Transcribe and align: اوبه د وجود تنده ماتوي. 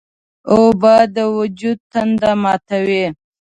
اوبه 0.53 0.95
د 1.15 1.17
وجود 1.37 1.77
تنده 1.91 2.31
ماتوي. 2.41 3.05